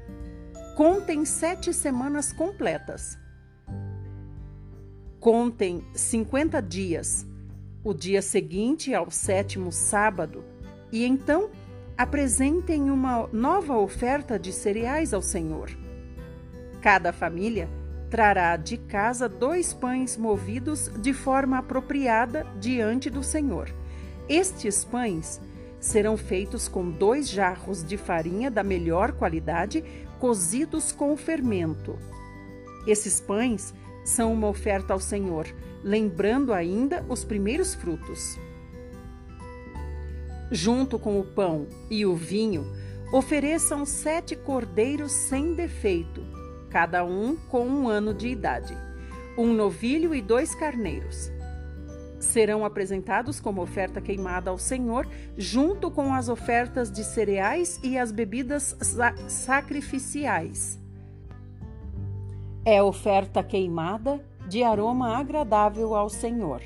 contem 0.77 1.25
sete 1.25 1.73
semanas 1.73 2.31
completas. 2.31 3.17
Contem 5.19 5.83
50 5.93 6.61
dias 6.61 7.27
o 7.83 7.93
dia 7.93 8.21
seguinte 8.21 8.93
ao 8.93 9.11
sétimo 9.11 9.73
sábado, 9.73 10.43
e 10.91 11.05
então 11.05 11.49
apresentem 11.97 12.89
uma 12.89 13.27
nova 13.31 13.77
oferta 13.77 14.39
de 14.39 14.53
cereais 14.53 15.13
ao 15.13 15.21
Senhor. 15.21 15.69
Cada 16.81 17.11
família 17.11 17.69
trará 18.09 18.55
de 18.55 18.77
casa 18.77 19.27
dois 19.29 19.73
pães 19.73 20.17
movidos 20.17 20.89
de 20.99 21.13
forma 21.13 21.57
apropriada 21.57 22.45
diante 22.59 23.09
do 23.09 23.21
Senhor. 23.21 23.69
Estes 24.27 24.83
pães 24.83 25.41
serão 25.79 26.17
feitos 26.17 26.67
com 26.67 26.89
dois 26.89 27.29
jarros 27.29 27.83
de 27.83 27.97
farinha 27.97 28.49
da 28.49 28.63
melhor 28.63 29.11
qualidade, 29.11 29.83
cozidos 30.19 30.91
com 30.91 31.15
fermento. 31.15 31.97
Esses 32.87 33.19
pães 33.19 33.73
são 34.03 34.33
uma 34.33 34.47
oferta 34.47 34.93
ao 34.93 34.99
Senhor 34.99 35.45
lembrando 35.83 36.53
ainda 36.53 37.05
os 37.07 37.23
primeiros 37.23 37.73
frutos. 37.73 38.37
Junto 40.51 40.97
com 40.97 41.19
o 41.19 41.23
pão 41.23 41.67
e 41.89 42.05
o 42.05 42.15
vinho, 42.15 42.65
ofereçam 43.13 43.85
sete 43.85 44.35
cordeiros 44.35 45.11
sem 45.11 45.53
defeito, 45.53 46.23
cada 46.69 47.03
um 47.03 47.35
com 47.35 47.67
um 47.67 47.87
ano 47.87 48.13
de 48.13 48.27
idade, 48.27 48.75
um 49.37 49.53
novilho 49.53 50.13
e 50.13 50.21
dois 50.21 50.55
carneiros. 50.55 51.31
Serão 52.19 52.65
apresentados 52.65 53.39
como 53.39 53.61
oferta 53.61 54.01
queimada 54.01 54.49
ao 54.49 54.57
Senhor, 54.57 55.07
junto 55.37 55.89
com 55.89 56.13
as 56.13 56.29
ofertas 56.29 56.91
de 56.91 57.03
cereais 57.03 57.79
e 57.81 57.97
as 57.97 58.11
bebidas 58.11 58.75
sacrificiais. 59.27 60.79
É 62.65 62.83
oferta 62.83 63.41
queimada 63.41 64.23
de 64.47 64.63
aroma 64.63 65.17
agradável 65.17 65.95
ao 65.95 66.09
Senhor. 66.09 66.61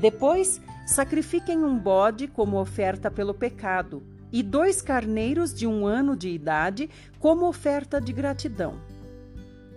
Depois, 0.00 0.60
sacrifiquem 0.86 1.64
um 1.64 1.78
bode 1.78 2.28
como 2.28 2.60
oferta 2.60 3.10
pelo 3.10 3.32
pecado 3.32 4.02
e 4.32 4.42
dois 4.42 4.82
carneiros 4.82 5.54
de 5.54 5.66
um 5.66 5.86
ano 5.86 6.16
de 6.16 6.28
idade 6.28 6.90
como 7.18 7.46
oferta 7.46 8.00
de 8.00 8.12
gratidão. 8.12 8.74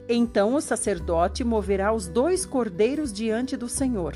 Então 0.10 0.56
o 0.56 0.62
sacerdote 0.62 1.44
moverá 1.44 1.94
os 1.94 2.08
dois 2.08 2.46
cordeiros 2.46 3.12
diante 3.14 3.56
do 3.56 3.70
Senhor, 3.70 4.16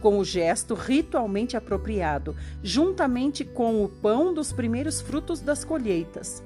com 0.00 0.18
o 0.18 0.24
gesto 0.24 0.74
ritualmente 0.74 1.56
apropriado, 1.56 2.36
juntamente 2.62 3.44
com 3.44 3.84
o 3.84 3.88
pão 3.88 4.32
dos 4.32 4.52
primeiros 4.52 5.00
frutos 5.00 5.40
das 5.40 5.64
colheitas. 5.64 6.42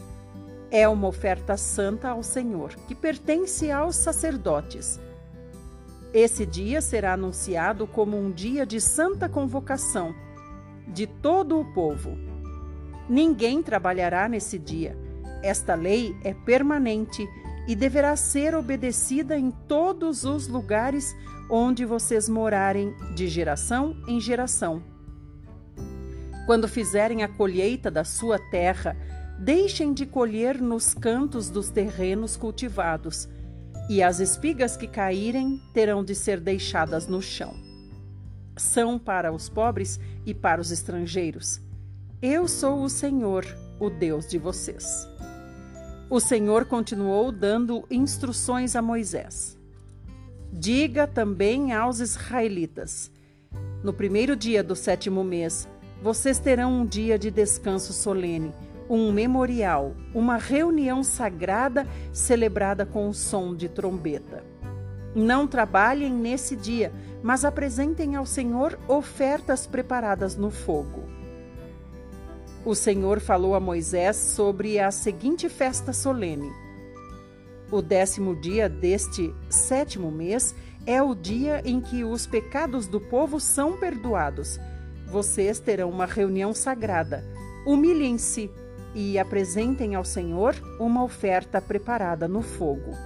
É 0.70 0.88
uma 0.88 1.08
oferta 1.08 1.56
santa 1.56 2.08
ao 2.08 2.22
Senhor, 2.22 2.74
que 2.86 2.94
pertence 2.94 3.70
aos 3.70 3.96
sacerdotes 3.96 4.98
esse 6.12 6.44
dia 6.44 6.80
será 6.80 7.12
anunciado 7.12 7.86
como 7.86 8.16
um 8.16 8.30
dia 8.30 8.66
de 8.66 8.80
santa 8.80 9.28
convocação 9.28 10.14
de 10.88 11.06
todo 11.06 11.58
o 11.58 11.64
povo. 11.72 12.18
Ninguém 13.08 13.62
trabalhará 13.62 14.28
nesse 14.28 14.58
dia. 14.58 14.96
Esta 15.42 15.74
lei 15.74 16.16
é 16.22 16.34
permanente 16.34 17.28
e 17.66 17.74
deverá 17.74 18.16
ser 18.16 18.54
obedecida 18.54 19.38
em 19.38 19.50
todos 19.50 20.24
os 20.24 20.48
lugares 20.48 21.14
onde 21.48 21.84
vocês 21.84 22.28
morarem, 22.28 22.94
de 23.14 23.28
geração 23.28 23.96
em 24.06 24.20
geração. 24.20 24.82
Quando 26.46 26.68
fizerem 26.68 27.22
a 27.22 27.28
colheita 27.28 27.90
da 27.90 28.04
sua 28.04 28.38
terra, 28.38 28.96
deixem 29.38 29.92
de 29.92 30.06
colher 30.06 30.60
nos 30.60 30.94
cantos 30.94 31.50
dos 31.50 31.70
terrenos 31.70 32.36
cultivados, 32.36 33.28
e 33.90 34.04
as 34.04 34.20
espigas 34.20 34.76
que 34.76 34.86
caírem 34.86 35.60
terão 35.74 36.04
de 36.04 36.14
ser 36.14 36.38
deixadas 36.38 37.08
no 37.08 37.20
chão. 37.20 37.52
São 38.56 38.96
para 38.96 39.32
os 39.32 39.48
pobres 39.48 39.98
e 40.24 40.32
para 40.32 40.60
os 40.60 40.70
estrangeiros. 40.70 41.60
Eu 42.22 42.46
sou 42.46 42.84
o 42.84 42.88
Senhor, 42.88 43.44
o 43.80 43.90
Deus 43.90 44.28
de 44.28 44.38
vocês. 44.38 45.08
O 46.08 46.20
Senhor 46.20 46.66
continuou 46.66 47.32
dando 47.32 47.84
instruções 47.90 48.76
a 48.76 48.82
Moisés. 48.82 49.58
Diga 50.52 51.08
também 51.08 51.72
aos 51.72 51.98
israelitas: 51.98 53.10
No 53.82 53.92
primeiro 53.92 54.36
dia 54.36 54.62
do 54.62 54.76
sétimo 54.76 55.24
mês, 55.24 55.66
vocês 56.00 56.38
terão 56.38 56.82
um 56.82 56.86
dia 56.86 57.18
de 57.18 57.28
descanso 57.28 57.92
solene 57.92 58.54
um 58.90 59.12
memorial, 59.12 59.94
uma 60.12 60.36
reunião 60.36 61.04
sagrada 61.04 61.86
celebrada 62.12 62.84
com 62.84 63.08
o 63.08 63.14
som 63.14 63.54
de 63.54 63.68
trombeta. 63.68 64.44
Não 65.14 65.46
trabalhem 65.46 66.12
nesse 66.12 66.56
dia, 66.56 66.92
mas 67.22 67.44
apresentem 67.44 68.16
ao 68.16 68.26
Senhor 68.26 68.76
ofertas 68.88 69.64
preparadas 69.64 70.36
no 70.36 70.50
fogo. 70.50 71.04
O 72.64 72.74
Senhor 72.74 73.20
falou 73.20 73.54
a 73.54 73.60
Moisés 73.60 74.16
sobre 74.16 74.80
a 74.80 74.90
seguinte 74.90 75.48
festa 75.48 75.92
solene. 75.92 76.50
O 77.70 77.80
décimo 77.80 78.34
dia 78.34 78.68
deste 78.68 79.32
sétimo 79.48 80.10
mês 80.10 80.52
é 80.84 81.00
o 81.00 81.14
dia 81.14 81.62
em 81.64 81.80
que 81.80 82.02
os 82.02 82.26
pecados 82.26 82.88
do 82.88 83.00
povo 83.00 83.38
são 83.38 83.76
perdoados. 83.76 84.58
Vocês 85.06 85.60
terão 85.60 85.90
uma 85.90 86.06
reunião 86.06 86.52
sagrada. 86.52 87.24
Humilhem-se 87.64 88.50
e 88.94 89.18
apresentem 89.18 89.94
ao 89.94 90.04
Senhor 90.04 90.54
uma 90.78 91.02
oferta 91.02 91.60
preparada 91.60 92.26
no 92.26 92.42
fogo. 92.42 92.96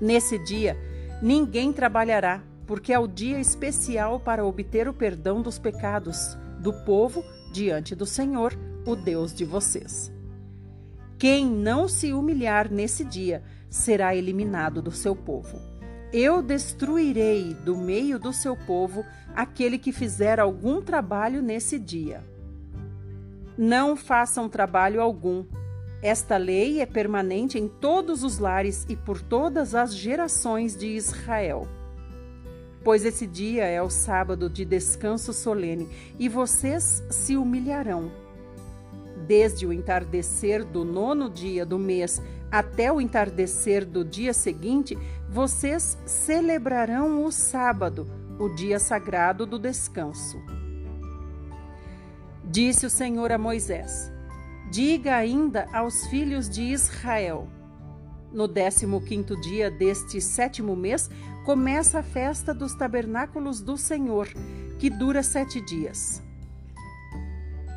Nesse 0.00 0.38
dia, 0.38 0.76
ninguém 1.20 1.72
trabalhará, 1.72 2.42
porque 2.66 2.92
é 2.92 2.98
o 2.98 3.08
dia 3.08 3.40
especial 3.40 4.20
para 4.20 4.44
obter 4.44 4.88
o 4.88 4.94
perdão 4.94 5.42
dos 5.42 5.58
pecados 5.58 6.36
do 6.60 6.72
povo 6.72 7.24
diante 7.52 7.94
do 7.94 8.06
Senhor, 8.06 8.56
o 8.86 8.94
Deus 8.94 9.34
de 9.34 9.44
vocês. 9.44 10.12
Quem 11.18 11.46
não 11.46 11.88
se 11.88 12.12
humilhar 12.12 12.72
nesse 12.72 13.04
dia 13.04 13.42
será 13.68 14.14
eliminado 14.14 14.80
do 14.80 14.90
seu 14.90 15.14
povo. 15.14 15.60
Eu 16.12 16.42
destruirei 16.42 17.54
do 17.54 17.76
meio 17.76 18.18
do 18.18 18.32
seu 18.32 18.56
povo 18.56 19.04
aquele 19.34 19.78
que 19.78 19.92
fizer 19.92 20.40
algum 20.40 20.80
trabalho 20.80 21.42
nesse 21.42 21.78
dia 21.78 22.24
não 23.60 23.94
façam 23.94 24.48
trabalho 24.48 25.02
algum. 25.02 25.44
Esta 26.02 26.38
lei 26.38 26.80
é 26.80 26.86
permanente 26.86 27.58
em 27.58 27.68
todos 27.68 28.24
os 28.24 28.38
lares 28.38 28.86
e 28.88 28.96
por 28.96 29.20
todas 29.20 29.74
as 29.74 29.94
gerações 29.94 30.74
de 30.74 30.86
Israel. 30.86 31.68
Pois 32.82 33.04
esse 33.04 33.26
dia 33.26 33.66
é 33.66 33.82
o 33.82 33.90
sábado 33.90 34.48
de 34.48 34.64
descanso 34.64 35.34
solene 35.34 35.86
e 36.18 36.26
vocês 36.26 37.04
se 37.10 37.36
humilharão. 37.36 38.10
Desde 39.26 39.66
o 39.66 39.74
entardecer 39.74 40.64
do 40.64 40.82
nono 40.82 41.28
dia 41.28 41.66
do 41.66 41.78
mês 41.78 42.22
até 42.50 42.90
o 42.90 42.98
entardecer 42.98 43.84
do 43.84 44.02
dia 44.02 44.32
seguinte, 44.32 44.96
vocês 45.28 45.98
celebrarão 46.06 47.26
o 47.26 47.30
sábado, 47.30 48.08
o 48.38 48.48
dia 48.48 48.78
sagrado 48.78 49.44
do 49.44 49.58
descanso. 49.58 50.38
Disse 52.50 52.84
o 52.84 52.90
Senhor 52.90 53.30
a 53.30 53.38
Moisés: 53.38 54.10
Diga 54.72 55.14
ainda 55.14 55.68
aos 55.72 56.06
filhos 56.06 56.50
de 56.50 56.62
Israel: 56.62 57.46
No 58.32 58.48
décimo 58.48 59.00
quinto 59.00 59.40
dia 59.40 59.70
deste 59.70 60.20
sétimo 60.20 60.74
mês 60.74 61.08
começa 61.44 62.00
a 62.00 62.02
festa 62.02 62.52
dos 62.52 62.74
tabernáculos 62.74 63.60
do 63.60 63.76
Senhor, 63.76 64.26
que 64.80 64.90
dura 64.90 65.22
sete 65.22 65.60
dias. 65.60 66.20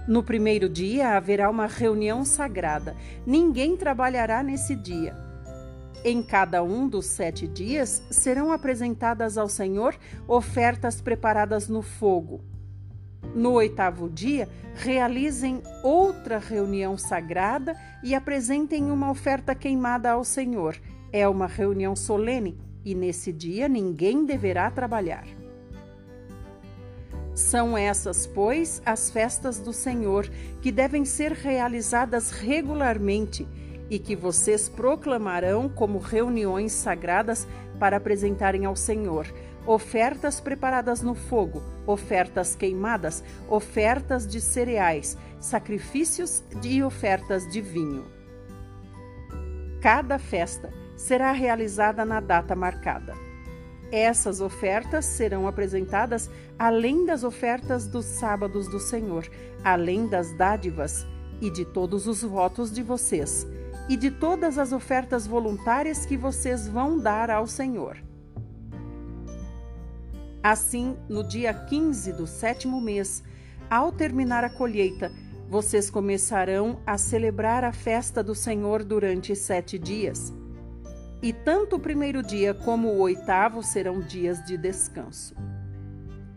No 0.07 0.23
primeiro 0.23 0.67
dia 0.67 1.15
haverá 1.15 1.51
uma 1.51 1.67
reunião 1.67 2.25
sagrada. 2.25 2.95
Ninguém 3.27 3.77
trabalhará 3.77 4.41
nesse 4.41 4.75
dia. 4.75 5.15
Em 6.03 6.23
cada 6.23 6.63
um 6.63 6.89
dos 6.89 7.05
sete 7.05 7.47
dias 7.47 8.01
serão 8.09 8.51
apresentadas 8.51 9.37
ao 9.37 9.47
Senhor 9.47 9.95
ofertas 10.27 10.99
preparadas 10.99 11.69
no 11.69 11.83
fogo 11.83 12.43
no 13.35 13.51
oitavo 13.53 14.09
dia, 14.09 14.47
realizem 14.75 15.61
outra 15.83 16.37
reunião 16.37 16.97
sagrada 16.97 17.75
e 18.03 18.13
apresentem 18.13 18.91
uma 18.91 19.09
oferta 19.09 19.55
queimada 19.55 20.11
ao 20.11 20.23
Senhor. 20.23 20.75
É 21.11 21.27
uma 21.27 21.47
reunião 21.47 21.95
solene 21.95 22.57
e 22.83 22.93
nesse 22.93 23.31
dia 23.31 23.67
ninguém 23.67 24.25
deverá 24.25 24.69
trabalhar. 24.69 25.25
São 27.33 27.75
essas, 27.75 28.27
pois, 28.27 28.81
as 28.85 29.09
festas 29.09 29.59
do 29.59 29.73
Senhor, 29.73 30.29
que 30.61 30.71
devem 30.71 31.03
ser 31.03 31.31
realizadas 31.31 32.29
regularmente 32.29 33.47
e 33.89 33.97
que 33.97 34.15
vocês 34.15 34.69
proclamarão 34.69 35.67
como 35.67 35.97
reuniões 35.97 36.71
sagradas 36.71 37.47
para 37.79 37.97
apresentarem 37.97 38.65
ao 38.65 38.75
Senhor 38.75 39.27
ofertas 39.65 40.39
preparadas 40.39 41.01
no 41.01 41.15
fogo, 41.15 41.63
ofertas 41.87 42.55
queimadas, 42.55 43.23
ofertas 43.49 44.27
de 44.27 44.41
cereais, 44.41 45.17
sacrifícios 45.39 46.43
e 46.63 46.83
ofertas 46.83 47.49
de 47.51 47.61
vinho. 47.61 48.05
Cada 49.81 50.17
festa 50.17 50.71
será 50.95 51.31
realizada 51.31 52.05
na 52.05 52.19
data 52.19 52.55
marcada. 52.55 53.13
Essas 53.91 54.41
ofertas 54.41 55.05
serão 55.05 55.47
apresentadas 55.47 56.29
além 56.57 57.05
das 57.05 57.23
ofertas 57.23 57.85
dos 57.85 58.05
sábados 58.05 58.67
do 58.67 58.79
Senhor, 58.79 59.29
além 59.63 60.07
das 60.07 60.35
dádivas 60.37 61.05
e 61.41 61.49
de 61.49 61.65
todos 61.65 62.07
os 62.07 62.23
votos 62.23 62.71
de 62.71 62.81
vocês, 62.81 63.45
e 63.89 63.97
de 63.97 64.09
todas 64.09 64.57
as 64.57 64.71
ofertas 64.71 65.27
voluntárias 65.27 66.05
que 66.05 66.17
vocês 66.17 66.67
vão 66.67 66.97
dar 66.97 67.29
ao 67.29 67.45
Senhor. 67.45 67.97
Assim, 70.43 70.97
no 71.07 71.23
dia 71.23 71.53
15 71.53 72.11
do 72.11 72.27
sétimo 72.27 72.81
mês, 72.81 73.23
ao 73.69 73.93
terminar 73.93 74.43
a 74.43 74.49
colheita, 74.49 75.09
vocês 75.47 75.89
começarão 75.89 76.81
a 76.85 76.97
celebrar 76.97 77.63
a 77.63 77.71
festa 77.71 78.21
do 78.21 78.35
Senhor 78.35 78.83
durante 78.83 79.33
sete 79.37 79.79
dias. 79.79 80.33
E 81.21 81.31
tanto 81.31 81.77
o 81.77 81.79
primeiro 81.79 82.21
dia 82.21 82.53
como 82.53 82.89
o 82.89 82.99
oitavo 82.99 83.63
serão 83.63 84.01
dias 84.01 84.43
de 84.43 84.57
descanso. 84.57 85.33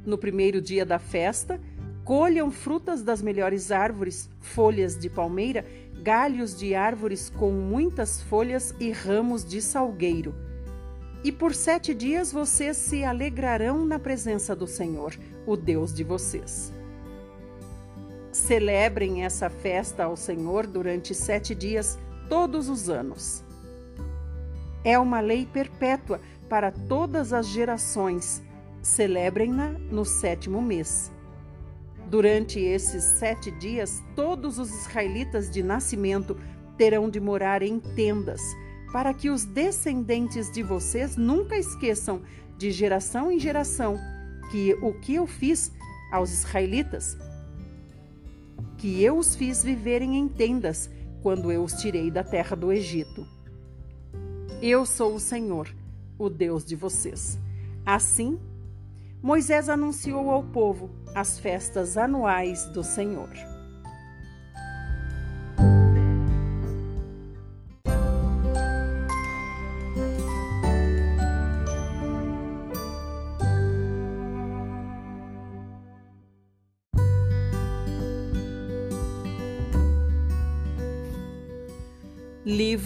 No 0.05 0.17
primeiro 0.17 0.61
dia 0.61 0.87
da 0.87 1.01
festa, 1.01 1.61
colham 2.05 2.49
frutas 2.53 3.03
das 3.03 3.21
melhores 3.21 3.73
árvores, 3.73 4.31
folhas 4.39 4.97
de 4.97 5.11
palmeira, 5.11 5.67
galhos 6.01 6.57
de 6.57 6.77
árvores 6.77 7.29
com 7.29 7.51
muitas 7.51 8.23
folhas 8.23 8.73
e 8.79 8.93
ramos 8.93 9.45
de 9.45 9.61
salgueiro 9.61 10.46
e 11.25 11.33
por 11.33 11.55
sete 11.55 11.95
dias 11.95 12.31
vocês 12.31 12.77
se 12.77 13.05
alegrarão 13.05 13.85
na 13.85 13.99
presença 13.99 14.55
do 14.55 14.67
Senhor, 14.67 15.15
o 15.47 15.57
Deus 15.57 15.93
de 15.93 16.05
vocês. 16.05 16.73
Celebrem 18.31 19.25
essa 19.25 19.49
festa 19.49 20.05
ao 20.05 20.17
Senhor 20.17 20.67
durante 20.67 21.15
sete 21.15 21.55
dias, 21.55 21.99
todos 22.29 22.69
os 22.69 22.89
anos. 22.89 23.43
É 24.85 24.99
uma 24.99 25.21
lei 25.21 25.47
perpétua 25.47 26.21
para 26.49 26.71
todas 26.71 27.33
as 27.33 27.47
gerações. 27.47 28.43
Celebrem-na 28.83 29.71
no 29.91 30.05
sétimo 30.05 30.63
mês. 30.63 31.11
Durante 32.09 32.61
esses 32.61 33.03
sete 33.03 33.51
dias, 33.51 34.01
todos 34.15 34.59
os 34.61 34.71
israelitas 34.71 35.51
de 35.51 35.63
nascimento 35.63 36.37
terão 36.77 37.11
de 37.11 37.19
morar 37.19 37.63
em 37.63 37.81
tendas 37.81 38.41
para 38.97 39.13
que 39.13 39.29
os 39.29 39.45
descendentes 39.45 40.51
de 40.51 40.63
vocês 40.63 41.19
nunca 41.19 41.55
esqueçam, 41.55 42.23
de 42.57 42.71
geração 42.71 43.31
em 43.31 43.39
geração, 43.39 44.01
que 44.51 44.73
o 44.81 44.95
que 44.95 45.17
eu 45.17 45.27
fiz 45.27 45.71
aos 46.11 46.33
israelitas, 46.33 47.15
que 48.79 49.05
eu 49.05 49.19
os 49.19 49.37
fiz 49.37 49.63
viverem 49.63 50.17
em 50.17 50.27
tendas 50.27 50.89
quando 51.23 51.53
eu 51.53 51.63
os 51.63 51.75
tirei 51.75 52.11
da 52.11 52.25
terra 52.25 52.57
do 52.57 52.73
Egito. 52.73 53.27
Eu 54.63 54.87
sou 54.87 55.17
o 55.17 55.21
Senhor, 55.21 55.69
o 56.19 56.31
Deus 56.31 56.65
de 56.65 56.75
vocês. 56.75 57.39
Assim, 57.85 58.41
Moisés 59.23 59.69
anunciou 59.69 60.31
ao 60.31 60.43
povo 60.43 60.89
as 61.15 61.39
festas 61.39 61.99
anuais 61.99 62.65
do 62.71 62.83
Senhor. 62.83 63.56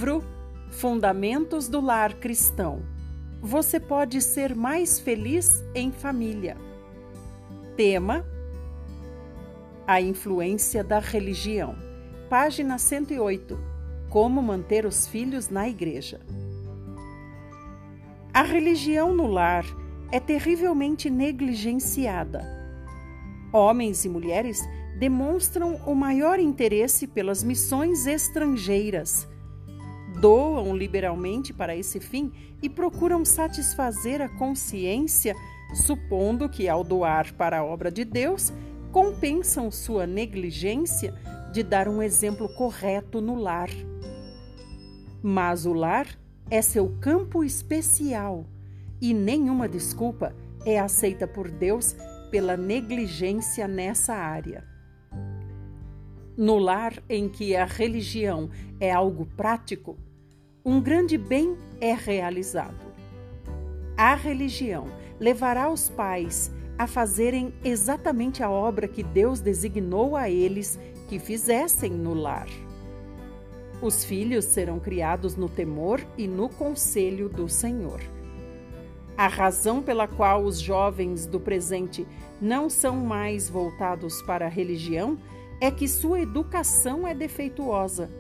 Livro 0.00 0.24
Fundamentos 0.70 1.68
do 1.68 1.78
Lar 1.78 2.14
Cristão. 2.14 2.80
Você 3.42 3.78
pode 3.78 4.22
ser 4.22 4.56
mais 4.56 4.98
feliz 4.98 5.62
em 5.74 5.92
família. 5.92 6.56
Tema: 7.76 8.24
A 9.86 10.00
influência 10.00 10.82
da 10.82 11.00
religião. 11.00 11.76
Página 12.30 12.78
108. 12.78 13.58
Como 14.08 14.42
manter 14.42 14.86
os 14.86 15.06
filhos 15.06 15.50
na 15.50 15.68
igreja. 15.68 16.18
A 18.32 18.40
religião 18.40 19.14
no 19.14 19.26
lar 19.26 19.66
é 20.10 20.18
terrivelmente 20.18 21.10
negligenciada. 21.10 22.42
Homens 23.52 24.06
e 24.06 24.08
mulheres 24.08 24.62
demonstram 24.98 25.74
o 25.84 25.94
maior 25.94 26.38
interesse 26.38 27.06
pelas 27.06 27.44
missões 27.44 28.06
estrangeiras 28.06 29.28
doam 30.18 30.76
liberalmente 30.76 31.52
para 31.52 31.76
esse 31.76 32.00
fim 32.00 32.32
e 32.62 32.68
procuram 32.68 33.24
satisfazer 33.24 34.20
a 34.20 34.28
consciência, 34.28 35.34
supondo 35.74 36.48
que, 36.48 36.68
ao 36.68 36.82
doar 36.82 37.32
para 37.34 37.58
a 37.58 37.64
obra 37.64 37.90
de 37.90 38.04
Deus, 38.04 38.52
compensam 38.92 39.70
sua 39.70 40.06
negligência 40.06 41.14
de 41.52 41.62
dar 41.62 41.88
um 41.88 42.02
exemplo 42.02 42.48
correto 42.54 43.20
no 43.20 43.34
lar. 43.34 43.70
Mas 45.22 45.66
o 45.66 45.72
lar 45.72 46.06
é 46.50 46.60
seu 46.60 46.88
campo 47.00 47.44
especial 47.44 48.46
e 49.00 49.14
nenhuma 49.14 49.68
desculpa 49.68 50.34
é 50.64 50.78
aceita 50.78 51.26
por 51.26 51.50
Deus 51.50 51.96
pela 52.30 52.56
negligência 52.56 53.66
nessa 53.66 54.14
área. 54.14 54.69
No 56.40 56.56
lar 56.56 56.94
em 57.06 57.28
que 57.28 57.54
a 57.54 57.66
religião 57.66 58.48
é 58.80 58.90
algo 58.90 59.28
prático, 59.36 59.98
um 60.64 60.80
grande 60.80 61.18
bem 61.18 61.54
é 61.78 61.92
realizado. 61.92 62.80
A 63.94 64.14
religião 64.14 64.86
levará 65.18 65.70
os 65.70 65.90
pais 65.90 66.50
a 66.78 66.86
fazerem 66.86 67.52
exatamente 67.62 68.42
a 68.42 68.48
obra 68.48 68.88
que 68.88 69.02
Deus 69.02 69.40
designou 69.40 70.16
a 70.16 70.30
eles 70.30 70.80
que 71.10 71.18
fizessem 71.18 71.90
no 71.90 72.14
lar. 72.14 72.48
Os 73.82 74.02
filhos 74.02 74.46
serão 74.46 74.80
criados 74.80 75.36
no 75.36 75.46
temor 75.46 76.00
e 76.16 76.26
no 76.26 76.48
conselho 76.48 77.28
do 77.28 77.50
Senhor. 77.50 78.00
A 79.14 79.28
razão 79.28 79.82
pela 79.82 80.08
qual 80.08 80.42
os 80.42 80.58
jovens 80.58 81.26
do 81.26 81.38
presente 81.38 82.06
não 82.40 82.70
são 82.70 82.96
mais 82.96 83.46
voltados 83.46 84.22
para 84.22 84.46
a 84.46 84.48
religião 84.48 85.18
é 85.60 85.70
que 85.70 85.86
sua 85.86 86.20
educação 86.20 87.06
é 87.06 87.14
defeituosa 87.14 88.10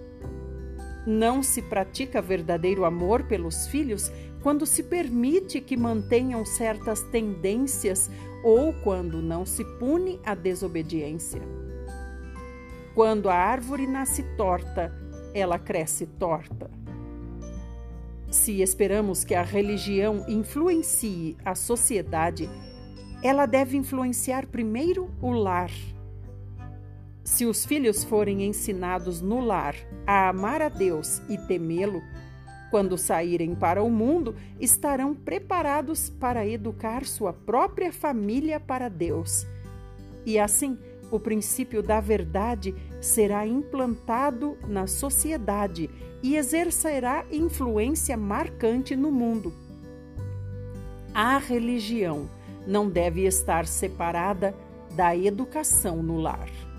não 1.06 1.42
se 1.42 1.62
pratica 1.62 2.20
verdadeiro 2.20 2.84
amor 2.84 3.24
pelos 3.24 3.66
filhos 3.66 4.12
quando 4.42 4.66
se 4.66 4.82
permite 4.82 5.60
que 5.60 5.76
mantenham 5.76 6.44
certas 6.44 7.02
tendências 7.02 8.10
ou 8.42 8.72
quando 8.72 9.20
não 9.20 9.44
se 9.44 9.64
pune 9.78 10.20
a 10.24 10.34
desobediência. 10.34 11.42
Quando 12.94 13.28
a 13.28 13.34
árvore 13.34 13.86
nasce 13.86 14.22
torta, 14.36 14.94
ela 15.34 15.58
cresce 15.58 16.06
torta. 16.06 16.70
Se 18.30 18.62
esperamos 18.62 19.24
que 19.24 19.34
a 19.34 19.42
religião 19.42 20.24
influencie 20.28 21.36
a 21.44 21.54
sociedade, 21.54 22.48
ela 23.22 23.46
deve 23.46 23.76
influenciar 23.76 24.46
primeiro 24.46 25.10
o 25.20 25.30
lar. 25.30 25.70
Se 27.30 27.46
os 27.46 27.64
filhos 27.64 28.02
forem 28.02 28.42
ensinados 28.42 29.20
no 29.20 29.38
lar 29.38 29.76
a 30.04 30.28
amar 30.28 30.60
a 30.60 30.68
Deus 30.68 31.22
e 31.28 31.38
temê-lo, 31.38 32.02
quando 32.72 32.98
saírem 32.98 33.54
para 33.54 33.84
o 33.84 33.88
mundo, 33.88 34.34
estarão 34.58 35.14
preparados 35.14 36.10
para 36.10 36.44
educar 36.44 37.04
sua 37.04 37.32
própria 37.32 37.92
família 37.92 38.58
para 38.58 38.88
Deus. 38.88 39.46
E 40.26 40.40
assim, 40.40 40.76
o 41.08 41.20
princípio 41.20 41.84
da 41.84 42.00
verdade 42.00 42.74
será 43.00 43.46
implantado 43.46 44.58
na 44.66 44.88
sociedade 44.88 45.88
e 46.24 46.34
exercerá 46.34 47.24
influência 47.30 48.16
marcante 48.16 48.96
no 48.96 49.12
mundo. 49.12 49.54
A 51.14 51.38
religião 51.38 52.28
não 52.66 52.90
deve 52.90 53.24
estar 53.24 53.66
separada 53.66 54.52
da 54.96 55.16
educação 55.16 56.02
no 56.02 56.18
lar. 56.18 56.69